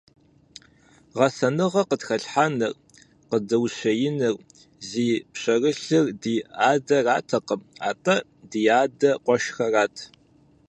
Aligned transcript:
Гъэсэныгъэ 1.17 1.81
къытхэлъхьэныр, 1.89 2.73
къыдэущиеныр 3.29 4.35
зи 4.87 5.07
пщэрылъыр 5.31 6.05
ди 6.21 6.35
адэратэкъым, 6.69 7.61
атӀэ 7.89 8.15
ди 8.51 8.61
адэ 8.81 9.11
къуэшхэрат. 9.23 9.95